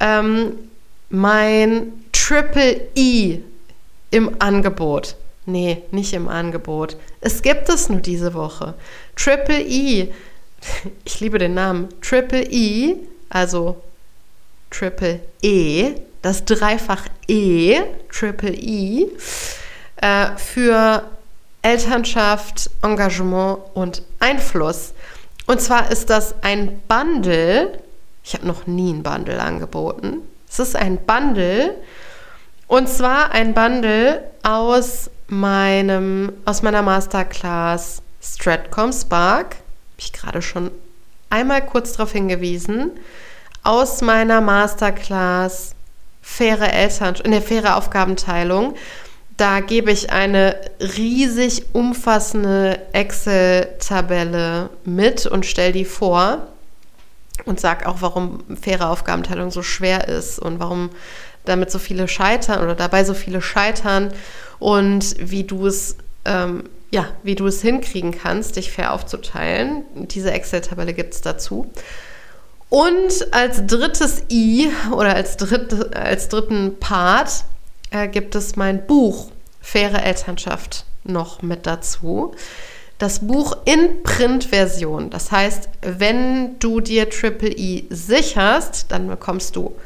Ähm, 0.01 0.53
mein 1.11 1.93
Triple 2.13 2.81
E 2.95 3.41
im 4.11 4.37
Angebot. 4.41 5.17
Nee, 5.47 5.83
nicht 5.93 6.13
im 6.13 6.29
Angebot. 6.29 6.97
Es 7.21 7.41
gibt 7.43 7.69
es 7.69 7.89
nur 7.89 8.01
diese 8.01 8.35
Woche. 8.35 8.75
Triple 9.17 9.63
E. 9.63 10.09
Ich 11.05 11.21
liebe 11.21 11.39
den 11.39 11.55
Namen. 11.55 11.89
Triple 12.03 12.43
E, 12.43 12.97
also 13.31 13.81
Triple 14.71 15.21
E, 15.41 15.95
das 16.21 16.45
Dreifach 16.45 17.07
E, 17.29 17.81
Triple 18.11 18.55
E, 18.55 19.07
äh, 19.97 20.37
für 20.37 21.05
Elternschaft, 21.63 22.71
Engagement 22.83 23.61
und 23.75 24.03
Einfluss. 24.19 24.93
Und 25.47 25.61
zwar 25.61 25.91
ist 25.91 26.11
das 26.11 26.35
ein 26.43 26.81
Bundle. 26.89 27.79
Ich 28.23 28.35
habe 28.35 28.47
noch 28.47 28.67
nie 28.67 28.93
ein 28.93 29.03
Bundle 29.03 29.41
angeboten. 29.41 30.19
Es 30.49 30.59
ist 30.59 30.77
ein 30.77 30.99
Bundle 30.99 31.75
und 32.69 32.89
zwar 32.89 33.33
ein 33.33 33.55
Bundle 33.55 34.23
aus 34.43 35.11
meinem, 35.27 36.33
aus 36.45 36.63
meiner 36.63 36.83
Masterclass 36.83 38.03
Stratcom 38.23 38.93
Spark, 38.93 39.57
habe 39.57 39.99
ich 39.99 40.13
gerade 40.13 40.43
schon 40.43 40.71
einmal 41.31 41.65
kurz 41.65 41.93
darauf 41.93 42.13
hingewiesen, 42.13 42.93
aus 43.63 44.01
meiner 44.03 44.41
Masterclass 44.41 45.75
faire 46.23 46.73
Eltern, 46.73 47.17
in 47.25 47.33
der 47.33 47.43
faire 47.43 47.77
Aufgabenteilung. 47.77 48.75
Da 49.37 49.61
gebe 49.61 49.91
ich 49.93 50.11
eine 50.11 50.57
riesig 50.81 51.67
umfassende 51.73 52.81
Excel-Tabelle 52.93 54.71
mit 54.85 55.27
und 55.27 55.47
stelle 55.47 55.73
die 55.73 55.85
vor 55.85 56.49
und 57.45 57.61
sage 57.61 57.89
auch, 57.89 57.97
warum 58.01 58.45
faire 58.61 58.91
Aufgabenteilung 58.91 59.51
so 59.51 59.63
schwer 59.63 60.09
ist 60.09 60.39
und 60.39 60.61
warum 60.61 60.91
damit 61.45 61.71
so 61.71 61.79
viele 61.79 62.09
scheitern 62.09 62.63
oder 62.63 62.75
dabei 62.75 63.05
so 63.05 63.15
viele 63.15 63.41
scheitern 63.41 64.13
und 64.59 65.17
wie 65.19 65.45
du 65.45 65.67
es 65.67 65.97
ähm, 66.25 66.65
ja, 66.91 67.07
wie 67.23 67.35
du 67.35 67.47
es 67.47 67.61
hinkriegen 67.61 68.13
kannst, 68.13 68.57
dich 68.57 68.73
fair 68.73 68.93
aufzuteilen. 68.95 69.85
Diese 69.95 70.31
Excel-Tabelle 70.31 70.95
gibt 70.95 71.15
es 71.15 71.21
dazu. 71.21 71.71
Und 72.71 73.33
als 73.33 73.67
drittes 73.67 74.25
I 74.31 74.71
oder 74.93 75.15
als, 75.15 75.37
dritt, 75.37 75.95
als 75.95 76.29
dritten 76.29 76.79
Part 76.79 77.45
äh, 77.91 78.09
gibt 78.09 78.35
es 78.35 78.57
mein 78.57 78.87
Buch 78.87 79.31
Faire 79.61 80.03
Elternschaft 80.03 80.85
noch 81.05 81.43
mit 81.43 81.67
dazu. 81.67 82.35
Das 82.99 83.21
Buch 83.21 83.57
in 83.65 84.03
Printversion. 84.03 85.11
Das 85.11 85.31
heißt, 85.31 85.69
wenn 85.83 86.59
du 86.59 86.81
dir 86.81 87.09
Triple 87.09 87.51
E 87.51 87.85
sicherst, 87.91 88.87
dann 88.89 89.07
bekommst 89.07 89.55
du 89.55 89.77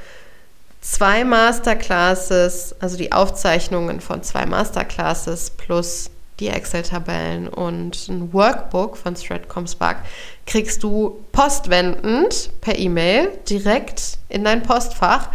zwei 0.80 1.22
Masterclasses, 1.22 2.74
also 2.80 2.96
die 2.96 3.12
Aufzeichnungen 3.12 4.00
von 4.00 4.22
zwei 4.22 4.46
Masterclasses 4.46 5.50
plus 5.50 6.10
die 6.40 6.48
Excel-Tabellen 6.48 7.48
und 7.48 8.08
ein 8.08 8.32
Workbook 8.32 8.96
von 8.96 9.14
Threadcom 9.14 9.66
Spark 9.66 9.98
kriegst 10.46 10.82
du 10.82 11.22
postwendend 11.30 12.50
per 12.60 12.76
E-Mail 12.76 13.28
direkt 13.48 14.18
in 14.28 14.42
dein 14.42 14.62
Postfach 14.62 15.28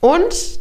und 0.00 0.58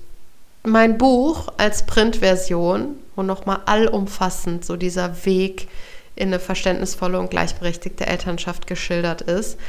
mein 0.63 0.97
Buch 0.97 1.47
als 1.57 1.85
Printversion, 1.85 2.97
wo 3.15 3.23
nochmal 3.23 3.61
allumfassend 3.65 4.65
so 4.65 4.75
dieser 4.75 5.25
Weg 5.25 5.67
in 6.15 6.29
eine 6.29 6.39
verständnisvolle 6.39 7.19
und 7.19 7.29
gleichberechtigte 7.29 8.07
Elternschaft 8.07 8.67
geschildert 8.67 9.21
ist. 9.21 9.59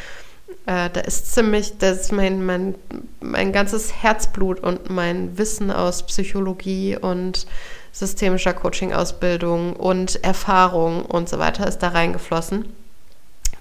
Äh, 0.67 0.91
da 0.91 1.01
ist 1.01 1.35
ziemlich, 1.35 1.79
das 1.79 2.03
ist 2.03 2.13
mein, 2.13 2.45
mein, 2.45 2.75
mein 3.21 3.53
ganzes 3.53 4.03
Herzblut 4.03 4.61
und 4.61 4.91
mein 4.91 5.39
Wissen 5.39 5.71
aus 5.71 6.05
Psychologie 6.05 6.97
und 6.97 7.47
systemischer 7.93 8.53
Coaching-Ausbildung 8.53 9.75
und 9.75 10.23
Erfahrung 10.23 11.05
und 11.05 11.29
so 11.29 11.39
weiter 11.39 11.67
ist 11.67 11.79
da 11.79 11.89
reingeflossen. 11.89 12.73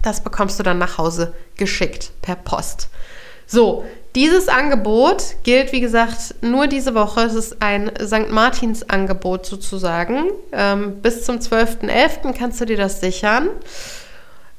Das 0.02 0.24
bekommst 0.24 0.60
du 0.60 0.64
dann 0.64 0.78
nach 0.78 0.98
Hause 0.98 1.34
geschickt 1.56 2.12
per 2.22 2.36
Post. 2.36 2.90
So, 3.48 3.86
dieses 4.16 4.48
Angebot 4.48 5.36
gilt, 5.44 5.74
wie 5.74 5.82
gesagt, 5.82 6.36
nur 6.42 6.68
diese 6.68 6.96
Woche. 6.96 7.22
Es 7.22 7.36
ist 7.36 7.62
ein 7.62 7.92
St. 8.02 8.32
Martins-Angebot 8.32 9.46
sozusagen. 9.46 10.30
Ähm, 10.54 11.02
bis 11.02 11.26
zum 11.26 11.38
12.11. 11.38 12.34
kannst 12.34 12.62
du 12.62 12.66
dir 12.66 12.78
das 12.78 13.02
sichern. 13.02 13.50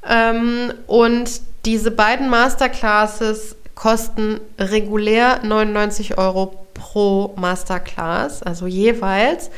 Ähm, 0.06 0.72
und 0.86 1.40
diese 1.64 1.90
beiden 1.90 2.28
Masterclasses 2.28 3.56
kosten 3.74 4.40
regulär 4.58 5.40
99 5.42 6.18
Euro 6.18 6.66
pro 6.74 7.34
Masterclass, 7.36 8.42
also 8.42 8.66
jeweils. 8.66 9.50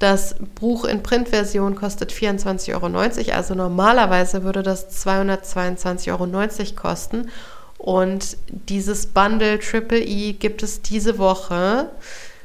Das 0.00 0.34
Buch 0.56 0.84
in 0.84 1.02
Printversion 1.02 1.76
kostet 1.76 2.12
24,90 2.12 2.74
Euro, 2.74 3.36
also 3.36 3.54
normalerweise 3.54 4.42
würde 4.42 4.62
das 4.62 5.06
222,90 5.06 6.10
Euro 6.10 6.74
kosten. 6.74 7.30
Und 7.78 8.36
dieses 8.48 9.06
Bundle 9.06 9.58
Triple 9.58 10.00
E 10.00 10.32
gibt 10.32 10.62
es 10.62 10.82
diese 10.82 11.18
Woche 11.18 11.90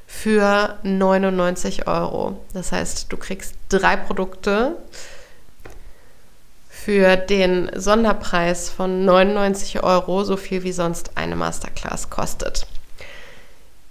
für 0.08 0.78
99 0.84 1.88
Euro. 1.88 2.38
Das 2.54 2.72
heißt, 2.72 3.12
du 3.12 3.18
kriegst 3.18 3.54
drei 3.70 3.96
Produkte 3.96 4.76
für 6.70 7.16
den 7.16 7.70
Sonderpreis 7.76 8.70
von 8.70 9.06
99 9.06 9.84
Euro, 9.84 10.24
so 10.24 10.36
viel 10.38 10.64
wie 10.64 10.72
sonst 10.72 11.12
eine 11.16 11.36
Masterclass 11.36 12.10
kostet. 12.10 12.66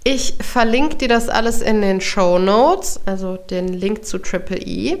Ich 0.03 0.35
verlinke 0.41 0.95
dir 0.95 1.07
das 1.07 1.29
alles 1.29 1.61
in 1.61 1.81
den 1.81 2.01
Show 2.01 2.39
Notes, 2.39 2.99
also 3.05 3.37
den 3.37 3.69
Link 3.69 4.05
zu 4.05 4.17
Triple 4.17 4.57
E. 4.57 4.97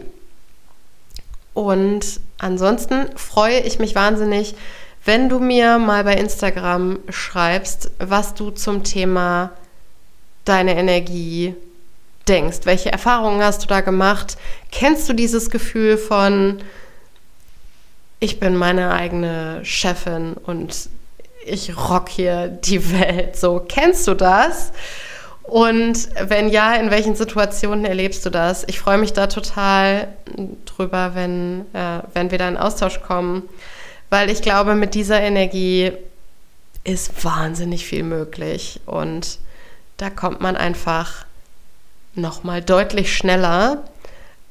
Und 1.53 2.21
ansonsten 2.37 3.07
freue 3.17 3.59
ich 3.59 3.79
mich 3.79 3.95
wahnsinnig, 3.95 4.55
wenn 5.09 5.27
du 5.27 5.39
mir 5.39 5.79
mal 5.79 6.03
bei 6.03 6.13
Instagram 6.13 6.99
schreibst, 7.09 7.89
was 7.97 8.35
du 8.35 8.51
zum 8.51 8.83
Thema 8.83 9.49
deine 10.45 10.75
Energie 10.75 11.55
denkst. 12.27 12.59
Welche 12.65 12.91
Erfahrungen 12.91 13.41
hast 13.41 13.63
du 13.63 13.67
da 13.67 13.81
gemacht? 13.81 14.37
Kennst 14.71 15.09
du 15.09 15.13
dieses 15.13 15.49
Gefühl 15.49 15.97
von, 15.97 16.59
ich 18.19 18.39
bin 18.39 18.55
meine 18.55 18.91
eigene 18.91 19.65
Chefin 19.65 20.33
und 20.33 20.89
ich 21.43 21.75
rock 21.75 22.09
hier 22.09 22.47
die 22.47 22.91
Welt. 22.91 23.35
So, 23.35 23.65
kennst 23.67 24.07
du 24.07 24.13
das? 24.13 24.71
Und 25.41 26.07
wenn 26.21 26.49
ja, 26.49 26.75
in 26.75 26.91
welchen 26.91 27.15
Situationen 27.15 27.83
erlebst 27.83 28.23
du 28.27 28.29
das? 28.29 28.63
Ich 28.67 28.79
freue 28.79 28.99
mich 28.99 29.13
da 29.13 29.25
total 29.25 30.09
drüber, 30.65 31.15
wenn, 31.15 31.61
äh, 31.73 32.03
wenn 32.13 32.29
wir 32.29 32.37
da 32.37 32.47
in 32.47 32.57
Austausch 32.57 33.01
kommen, 33.01 33.49
weil 34.09 34.29
ich 34.29 34.41
glaube, 34.41 34.75
mit 34.75 34.95
dieser 34.95 35.21
Energie 35.21 35.91
ist 36.83 37.23
wahnsinnig 37.23 37.85
viel 37.85 38.03
möglich 38.03 38.79
und 38.85 39.39
da 39.97 40.09
kommt 40.09 40.41
man 40.41 40.55
einfach 40.55 41.25
nochmal 42.15 42.61
deutlich 42.61 43.15
schneller 43.15 43.83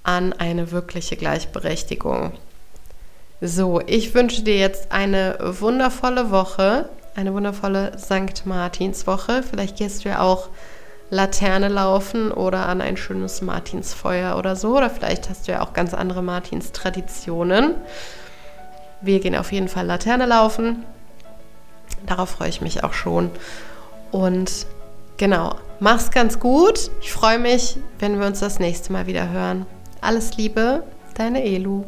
an 0.03 0.33
eine 0.33 0.71
wirkliche 0.71 1.17
Gleichberechtigung. 1.17 2.33
So, 3.41 3.81
ich 3.87 4.15
wünsche 4.15 4.43
dir 4.43 4.57
jetzt 4.57 4.91
eine 4.91 5.39
wundervolle 5.41 6.31
Woche, 6.31 6.89
eine 7.15 7.33
wundervolle 7.35 7.97
St. 7.99 8.47
Martinswoche. 8.47 9.43
Vielleicht 9.43 9.77
gehst 9.77 10.05
du 10.05 10.09
ja 10.09 10.21
auch 10.21 10.49
Laterne 11.11 11.69
laufen 11.69 12.33
oder 12.33 12.67
an 12.67 12.81
ein 12.81 12.97
schönes 12.97 13.41
Martinsfeuer 13.41 14.37
oder 14.37 14.57
so. 14.57 14.77
Oder 14.77 14.91
vielleicht 14.91 15.31
hast 15.31 15.47
du 15.47 15.53
ja 15.53 15.63
auch 15.63 15.73
ganz 15.73 15.95
andere 15.95 16.23
Martins-Traditionen. 16.23 17.75
Wir 19.01 19.21
gehen 19.21 19.37
auf 19.37 19.53
jeden 19.53 19.69
Fall 19.69 19.87
Laterne 19.87 20.27
laufen. 20.27 20.85
Darauf 22.07 22.31
freue 22.31 22.49
ich 22.49 22.61
mich 22.61 22.85
auch 22.85 22.93
schon. 22.93 23.31
Und 24.11 24.67
genau, 25.17 25.55
mach's 25.81 26.11
ganz 26.11 26.39
gut. 26.39 26.91
Ich 27.01 27.13
freue 27.13 27.39
mich, 27.39 27.79
wenn 27.99 28.19
wir 28.19 28.27
uns 28.27 28.41
das 28.41 28.59
nächste 28.59 28.93
Mal 28.93 29.07
wieder 29.07 29.31
hören. 29.31 29.67
Alles 30.01 30.37
Liebe, 30.37 30.83
deine 31.15 31.45
Elu. 31.45 31.85